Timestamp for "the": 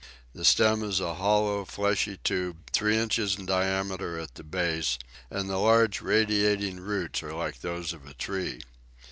0.33-0.43, 4.33-4.43, 5.47-5.57